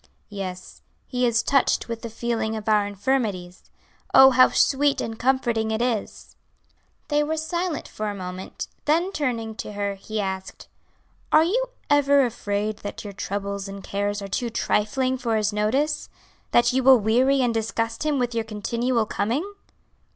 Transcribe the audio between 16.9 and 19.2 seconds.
weary and disgust Him with your continual